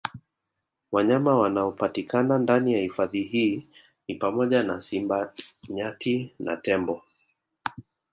Wanyama 0.91 1.35
wanaopatikana 1.37 2.37
ndani 2.39 2.73
ya 2.73 2.79
hifadhi 2.81 3.23
hii 3.23 3.67
ni 4.07 4.15
pamoja 4.15 4.63
na 4.63 4.81
Simba 4.81 5.33
Nyati 5.69 6.33
na 6.39 6.57
Tembo 6.57 7.01